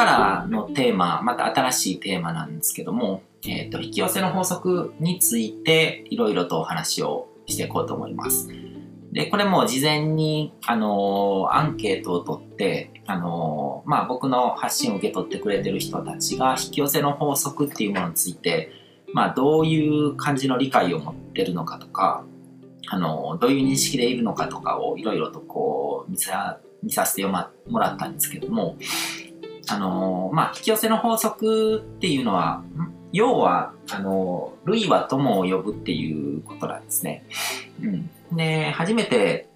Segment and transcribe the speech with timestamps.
[0.00, 8.48] からのテーマ、また新しいテーマなんですけども、えっ、ー、と、引き寄せの法則についていろいろとお話をしていこうと思います。
[9.12, 18.70] で、これも事前に、あのー、アンケートを取って、あのー、まあ、僕の発信を受け取ってくれてる人たちが引き寄せの法則っていうものについて、
[19.12, 22.24] まあ、どういう感じの理解を持ってるのかとか、
[22.88, 28.76] あのー、どういう認識でいるのかとかをいろいろとこう見さ、見させてもらったんですけども、
[29.70, 32.62] あのまあ、引き寄せの法則っていうのは、
[33.12, 37.24] 要は、あの、類は友を呼ぶっていうことなんですね。
[37.82, 38.10] うん。
[38.36, 39.48] で、初めて、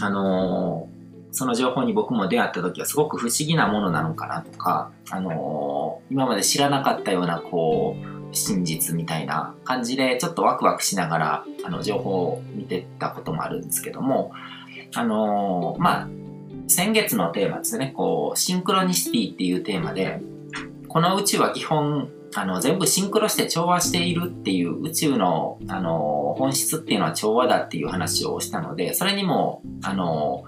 [0.00, 0.88] あの
[1.30, 14.32] その情報に僕も出会った時はすごく不思議なものなのかなとか、あの今まで知らなかったような、こう、真実みたいな感じで、ちょっとワクワクしながら、あの、情報を見てたこともあるんですけども、
[14.94, 16.08] あのまあ、
[16.68, 20.20] 先月のテーマですね、こう、シンクロニシティっていうテーマで、
[20.88, 30.44] この宇宙は基本あの、全部シンクロして調和しているっていう宇宙の、あの、本質っていうのは調和だっていう話をしたので、それにも、あの、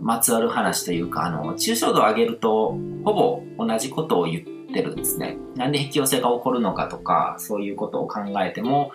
[0.00, 5.36] まつわる話というか、あの、抽象度を上げると、ほぼ同じことを言ってるんですね。
[5.56, 8.92] なんで引き寄せが起こるのかとか、そういうことを考えても、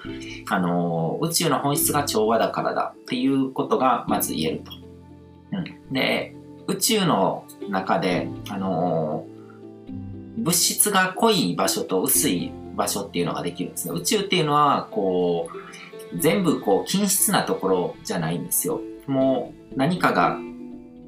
[0.50, 4.72] あの、宇宙の本質が調和だからだっていうことがまず言えると。
[5.54, 5.94] うん。
[5.94, 6.36] で、
[6.68, 9.26] 宇宙の中で、あの
[10.38, 13.94] 物質が濃い場所と薄い場所っていうのができるんですね。
[13.96, 15.50] 宇宙っていうのは、こ
[16.14, 18.82] う、全部こう、均質なところじゃないんですよ。
[19.08, 20.38] もう、何かが、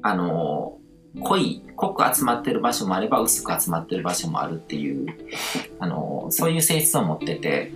[0.02, 0.78] あの、
[1.20, 5.06] 濃い、濃く集まってる場所もあれば、薄く集まってる場所もあるっていう、
[5.78, 7.72] あの、そういう性質を持ってて、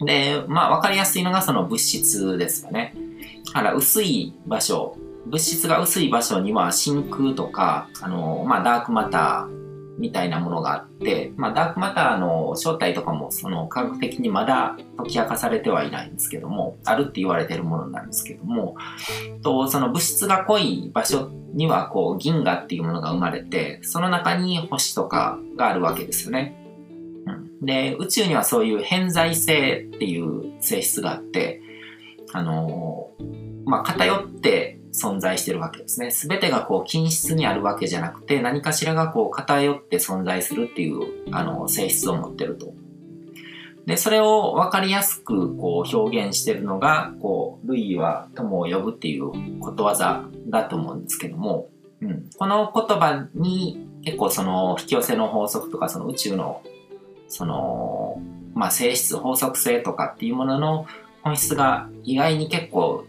[0.00, 2.94] で、まあ、わかりやすいのがその物質ですよね。
[3.46, 9.58] だから、薄い場所、物質が薄い場所には真空とか、あの、まあ、ダークマター、
[9.98, 18.76] みたいなものがあって、まあ、ダークマターの正体とかもその科学的にまだ解き明かされてはいないんですけども、あるって言われてるものなんですけども、
[19.42, 26.54] とその物質が濃い場所にはこう銀河っていうものが生まれて、その中に星とかがあるわけですよね。
[27.26, 31.60] うん、で、宇宙にはそういう偏在性っていう性質があって、
[32.32, 33.10] あの
[33.64, 36.10] まあ、偏って存在してるわけですね。
[36.10, 41.00] すべてがこう均質にあるわけじゃなくて、何かしらがこう偏って存在するっていう
[41.30, 42.74] あの性質を持ってると。
[43.86, 51.70] で、それを分かりやすくこう表現してるのが、こう、類は友を呼ぶっていうことわざだと思うんですけども、
[52.02, 56.62] うん、この言葉に結構その引き寄せの法則とかその宇宙の
[57.28, 58.20] その、
[58.54, 60.86] まあ、性質、法則性とかっていうものの
[61.22, 63.06] 本質が意外に結構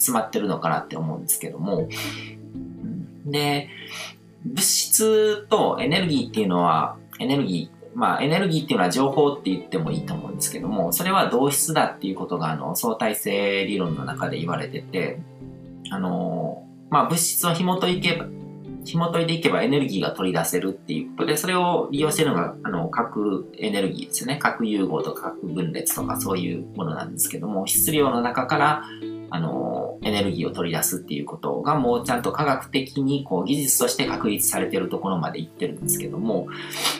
[0.00, 1.88] 詰まってるのかなって思うんですけども、
[3.26, 3.68] で、
[4.44, 15.20] 物質とエネルギーっていうのは、エネルギー、まあエネルギーっていうのは情報って言ってもいいと思うんですけども、それは同質だっていうことがあの相対性理論の中で言われてて、
[15.90, 18.26] あの、まあ物質を紐解いけば、
[18.84, 21.26] 紐解いていけばエネルギーが取り出せるっていうこと。
[21.26, 24.38] で、それを利用してるのが、あの、核エネルギーですよね。
[24.38, 28.84] 核融合とか核分裂とかそういうものなんですけども、質量の中から
[29.30, 36.48] あの、エネルギーを取り出すっていうことがもうちゃんと科学的にこう技術として確立されてるところまで行ってるんですけども、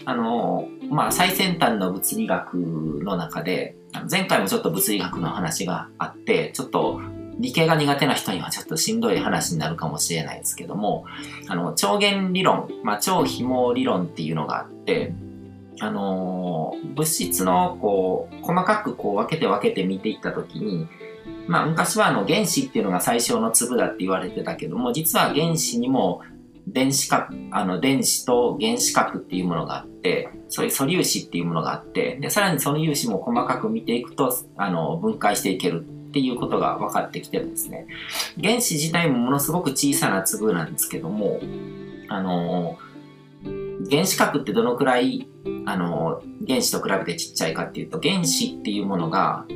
[0.04, 3.76] あの、まあ、最先端の物理学の中で、
[4.10, 7.00] 前回もちょっと物理学の話があって、ちょっと
[7.38, 11.06] 理系が苦手な人にはちょっとしんどい話になるかもしれないですけども、
[11.48, 15.12] あの、超弦理論、まあ、超紐理論っていうのがあって、
[15.82, 20.86] あの物質のこう細かくこう分けて分けて見ていったときに
[21.48, 26.22] まあ、昔はあの原子っていうのが最小の粒だって言われてたけども、実は原子にも
[26.66, 37.86] 電子核、あの電子と原子核っていうものがあって、そういう素粒子っていうものがあって、で、さらにその粒子も細かく見ていくと、あの、分解していけるっていうことが分かってきてるんですね。
[38.40, 41.40] 原子自体もものすごく小さな粒なんですけども、
[42.08, 42.78] あの、
[43.90, 45.28] 原子核ってどのくらい、
[45.66, 49.46] あの、原子と比べてちっちゃいかっていうと、原子っていうものが、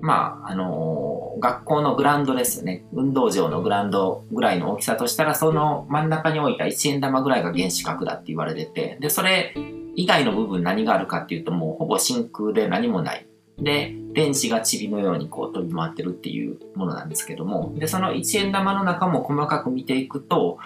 [0.00, 2.84] まあ、あのー、学校のグラウンドですよね。
[2.92, 9.54] 運動場のグラウンドぐらいの大きさとしたら、その真ん中に置いた1円玉ぐらいが原子核だって言われてて、で、それ
[9.96, 13.26] 以外の部分何があるかっていうと、もうほぼ真空で何もない。
[13.58, 20.58] で、電子が塵のようにこう飛び回ってるっていうものなんですけども、で、その1円玉の中も細かく見ていくと、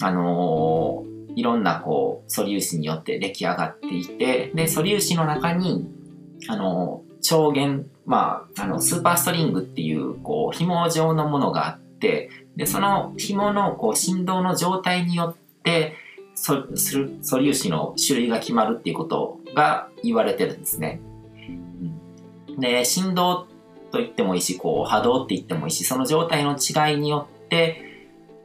[0.00, 5.86] あのー、いろんなこう素粒子によって出来上がっていて、で、素粒子の中に、
[6.48, 15.94] あの、超弦まあ、あの、スーパーストリングっていう、こう、紐状のものがあって、で、その紐の、こう、振動の状態によって、
[16.34, 16.66] 素
[17.20, 21.00] 粒子の種類が決まるっていうことが言われてるんですね。
[22.58, 23.46] で、振動
[23.90, 27.84] と言ってもいいし、こう波動って言ってもいいし、その状態の違いによって、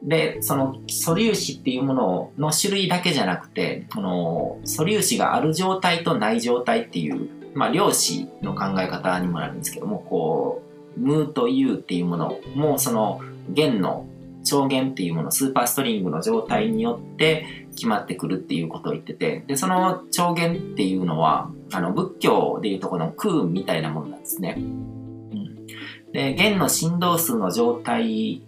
[0.02, 10.62] で、その素粒子っていうものの種類だけじゃなくて、この素粒子がある状態とない状態っていう、まあ量子の考え方にもなるんですけども、こ
[10.96, 14.06] う、無と有っていうものもその弦の
[14.44, 24.56] 超弦っていうもの、スーパーストリングの状態によって決まってくるっていうことを言ってて、で、その超弦っていうのは、あの、仏教でいうとこの空みたいなものなんですね。
[24.58, 25.66] うん、
[26.12, 28.42] で、弦の振動数の状態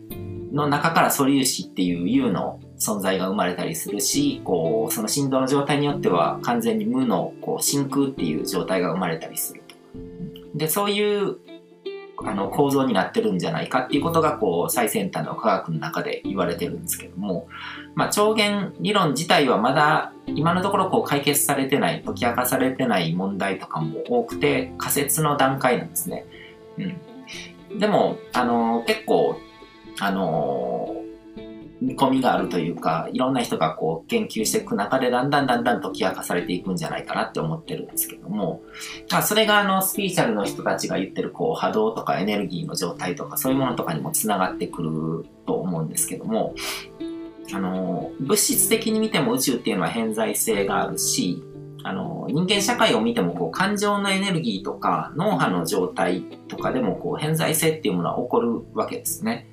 [0.53, 9.75] の中から素粒子っていう U の存在が生まれたりするし、こう、その振動の状態によっては完全に無のこう真空っていう状態が生まれたりすると。
[10.55, 11.39] で、そういう
[12.25, 17.49] あの構造になってるんじゃないかっていうことがこう最先端の科学の中で言われてるんですけども、
[17.95, 26.25] まあ、超弦理論自体はまだ今のところこう解決されてない解き明かされてない問題とかも多くて仮説の段階なんですね。
[26.79, 29.39] うん、でもあの結構
[30.01, 30.96] あの
[31.81, 38.63] 見込みがあるというか、いろんな人がこう研究していく中でだんだんだんだん解き明かされていくんじゃないかなって思ってるんですけども、
[39.11, 46.55] まあ、それがあのスピリチュアルの人たちが言ってるこう波動とかエネルギーの状態とかそういうものとかにもつながってくると思うんですけども、
[47.53, 51.43] あの、物質的に見ても宇宙っていうのは偏在性があるし、
[51.85, 59.47] あの、人間社会を見てもこう感情のエネルギーとか脳波の状態とかでもこう偏在性っていうものは起こるわけですね。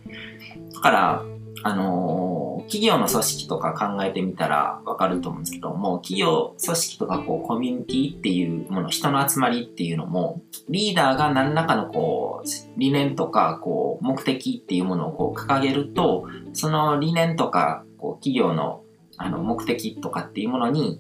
[0.74, 1.25] だから、
[1.63, 18.81] あのー、企業の組織とか考えてみたらわかると思うんですけども、企業組織とかこうコミュニティっていうもの、人の集まりっていうのも、リーダーが何らかのこう、理念とかこう、目的っていうものをこう掲げると、その理念とか、こう、企業の
[19.18, 21.00] あの目的とかっていうものに、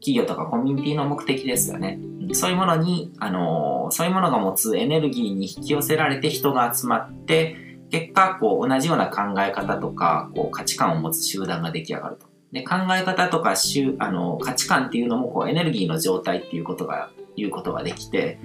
[0.00, 1.98] 企業とかコミュニティの目的ですよね。
[2.32, 7.56] そういうものに、あのー、そういうものが持つエネルギーに引き寄せられて人が集まって、
[7.90, 12.26] 結果、こう、同じような考え方とか、こう、価値観を持つ集団が出来上がると。
[12.52, 13.54] で、考え方とか、
[13.98, 18.38] あの、価値観っていうのも、こう、エネルギーの状態っていうことが、言うことができて、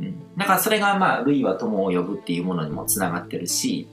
[0.00, 0.36] うん。
[0.36, 3.88] だからそれが、まあ、類は友を呼ぶっていうものにもつながってるし、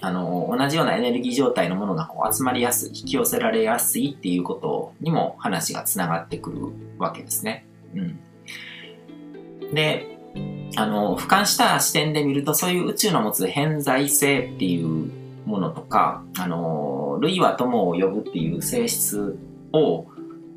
[0.00, 6.60] あの、同じようなエネルギー状態のものが集まりやすい、引き寄せられやすいっていうことにも話がつながってくる
[6.98, 7.66] わけですね。
[7.94, 8.18] うん。
[9.74, 10.13] で、
[10.76, 15.10] あの、俯瞰した視点で見ると、そういう宇宙の持つ偏在性っていう
[15.46, 19.38] ものとか、あの、類は友を呼ぶっていう性質
[19.72, 20.06] を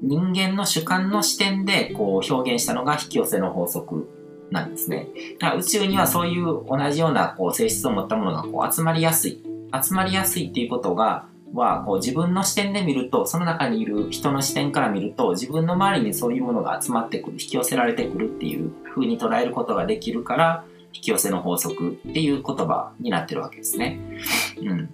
[0.02, 4.10] 人間の主観の視点でこう表現したのが引き寄せの法則
[4.52, 5.08] なんですね。
[5.40, 9.44] だから宇宙にはそういう同じようなこう性質を持ったものがこう集まりやすい。
[9.84, 24.00] 集まりやすいっていうことがはこう自分の視点で見るとその中にいる人の視点から見ると自分の周りにそういうものが集まってくる引き寄せられてくるっていう風に捉えることができるから引き寄せの法則っていう言葉になってるわけですね。
[24.62, 24.90] うん、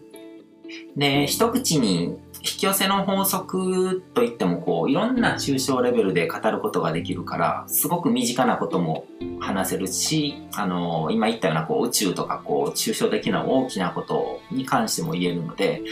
[0.96, 9.06] で一口に引き寄せの法則といってもこういろんな抽象レベルで語ることができるからすごく身近なことも
[9.40, 15.84] 話せるし、あの今言ったようなこう宇宙とかこう抽象的な大きなことに関しても言えるので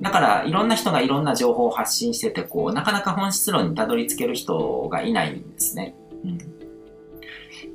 [0.00, 5.94] だからいろんな人がいろんな情報を発信しててこうなかなか本質論にたどり着ける人がいないんですね。
[6.24, 6.38] うん、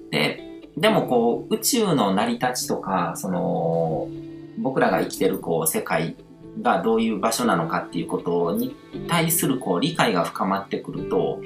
[0.10, 4.08] ででもこう宇宙の成り立ちとかその
[4.58, 6.16] 僕らが生きてるこう世界
[6.62, 8.76] がどういう場所なのかっていうことに
[9.08, 11.42] 対するこう理解が深まってくると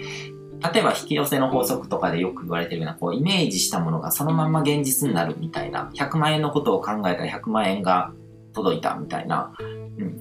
[0.74, 8.14] 例えば引き寄せの法則とかでよく言われてるようなこうイメージしたものがそのまま現実になるみたいな100万円のことを考えたら100万円が
[8.54, 9.54] 届いたみたいな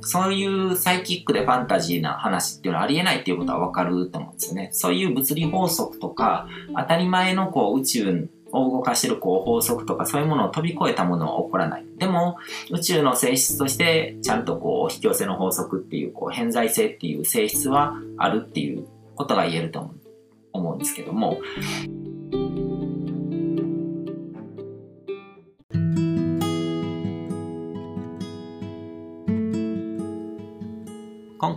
[0.03, 4.71] そういうサイキックでファンタジーな話っていうのはありえないっていうことはわかると思うんですよね。
[4.73, 11.85] そういう物理法則とか、当たり前のこう宇宙を動かしてるこう法則とかそういうものを飛び越えたものは起こらない。
[11.99, 12.37] でも
[12.71, 19.91] 宇宙の性質としてちゃんとこう引き寄せの法則っていうこう偏在性っていう性質はあるっていうことが言えると
[20.53, 21.41] 思うんですけども、